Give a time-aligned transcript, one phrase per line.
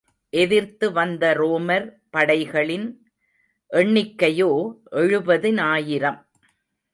[0.29, 2.87] எதிர்த்து வந்த ரோமர் படைகளின்
[3.71, 4.73] எண்ணிக்கையோ
[4.91, 6.19] எழுபதினாயிரம்.